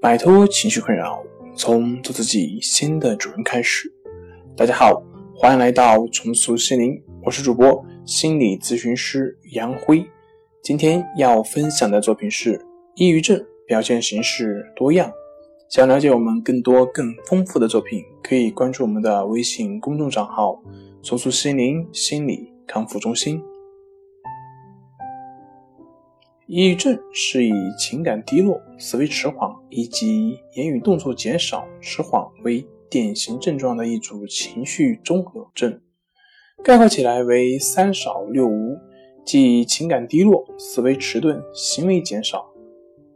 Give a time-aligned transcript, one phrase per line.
[0.00, 1.22] 摆脱情绪困扰，
[1.54, 3.92] 从做自己新的主人开始。
[4.56, 5.02] 大家好，
[5.36, 10.02] 欢迎来到重塑心灵，我是主播心理咨询师杨辉。
[10.62, 12.64] 今天要分享的作品是
[12.94, 15.12] 抑郁症表现形式多样。
[15.68, 20.62] 想了解我们更多更丰富的作品，可以关注我们的微信公众账号
[21.04, 23.38] “重塑心灵心理康复中心”。
[26.52, 35.80] 抑郁症是以情感低落、思维迟缓以及言语动作减少、迟缓为典型症状的一组情绪综合症。
[36.64, 38.76] 概括起来为三少六无，
[39.24, 42.44] 即情感低落、思维迟钝、行为减少、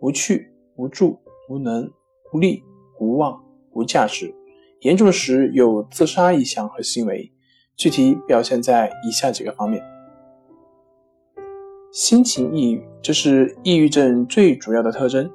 [0.00, 1.16] 无趣、无助、
[1.48, 1.88] 无能、
[2.32, 2.64] 无力、
[2.98, 3.40] 无望、
[3.74, 4.34] 无价值。
[4.80, 7.30] 严重时有自杀意向和行为，
[7.76, 9.80] 具体表现在以下几个方面。
[11.92, 15.28] 心情抑郁，这是抑郁症最主要的特征。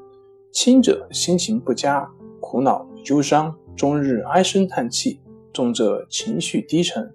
[0.54, 5.20] 轻者心情不佳、苦恼、忧伤，终日唉声叹气；
[5.52, 7.14] 重者情绪低沉、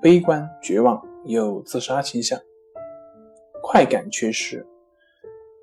[0.00, 2.36] 悲观、绝望，有自杀倾向。
[3.62, 4.66] 快感缺失，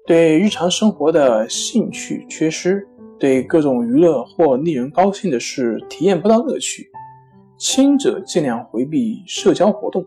[0.07, 2.87] 对日常生活的兴趣缺失，
[3.19, 6.89] 对各种娱乐或令人高兴的事体验不到乐趣。
[7.57, 10.05] 轻者尽量回避社交活动，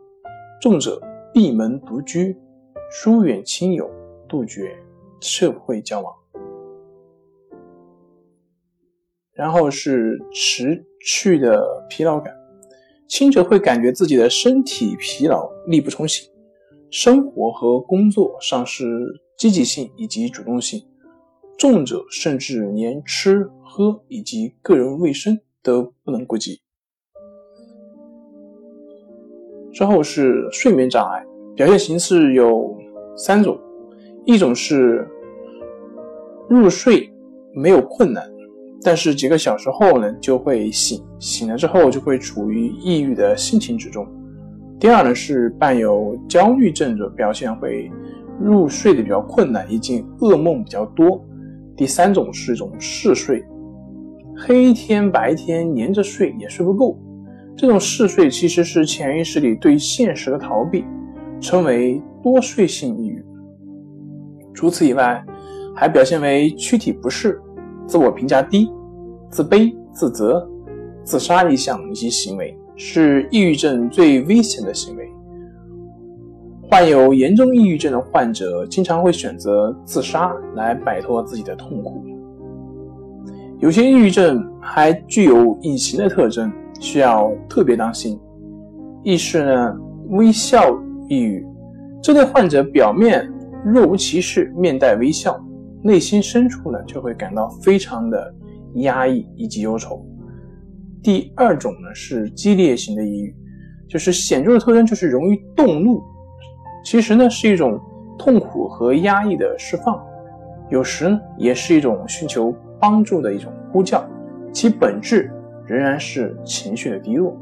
[0.63, 0.99] 重者
[1.35, 2.35] 闭门独居。
[2.95, 3.91] 疏远亲友，
[4.29, 4.77] 杜绝
[5.19, 6.15] 社会交往。
[9.33, 12.37] 然后是持续的疲劳感，
[13.09, 16.31] 轻者会感觉自己的身体疲劳、力不从心，
[16.91, 18.85] 生活和工作丧失
[19.39, 20.79] 积极性以及主动性；
[21.57, 26.61] 重者甚至连吃喝以及个人卫生都不能顾及。
[29.73, 31.25] 之后是睡眠障碍，
[31.57, 32.82] 表现形式有。
[33.17, 33.59] 三种，
[34.25, 35.07] 一种是
[36.49, 37.13] 入睡
[37.55, 38.25] 没有困难，
[38.83, 44.07] 但是几个小时后呢就会醒，醒了之后就会处于抑郁的心情之中。
[44.81, 47.91] 第二呢是伴有焦虑症的表现会
[48.41, 51.23] 入睡的比较困难，以及噩梦比较多。
[51.77, 53.45] 第三种是一种嗜睡，
[54.37, 56.99] 黑天白天连着睡也睡不够。
[57.57, 60.85] 这种嗜睡其实是潜意识里对现实的逃避，
[61.41, 62.03] 称为。
[62.23, 63.25] 多睡性抑郁，
[64.55, 65.25] 除此以外，
[65.75, 67.41] 还表现为躯体不适、
[67.87, 68.71] 自我评价低、
[69.31, 70.49] 自卑、自责、
[71.03, 75.09] 自杀意向以及行为，是抑郁症最危险的行为。
[76.71, 82.05] 患有严重抑郁症的患者经常会选择自杀来摆脱自己的痛苦。
[83.59, 86.51] 有些抑郁症还具有隐形的特征，
[86.81, 88.19] 需要特别当心。
[89.03, 89.77] 一是呢，
[90.11, 90.75] 微笑
[91.09, 91.47] 抑郁。
[92.03, 93.33] 这类患者表面
[93.65, 95.41] 若无其事，面带微笑，
[95.85, 98.35] 内心深处呢就会感到非常的
[98.75, 100.05] 压抑以及忧愁。
[101.01, 103.33] 第二种呢是激烈型的抑郁，
[103.89, 106.03] 就是显著的特征就是容易动怒，
[106.85, 107.81] 其实呢是一种
[108.19, 110.05] 痛苦和压抑的释放，
[110.71, 114.05] 有时呢也是一种寻求帮助的一种呼叫，
[114.53, 115.31] 其本质
[115.67, 117.37] 仍然是情绪的低落。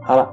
[0.00, 0.32] 好了。